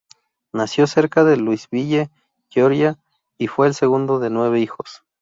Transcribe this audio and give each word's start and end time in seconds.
Nació 0.51 0.87
cerca 0.87 1.23
de 1.23 1.37
Louisville, 1.37 2.09
Georgia, 2.49 2.97
y 3.37 3.45
fue 3.45 3.67
el 3.67 3.75
segundo 3.75 4.17
de 4.17 4.31
nueve 4.31 4.59
hijos. 4.59 5.03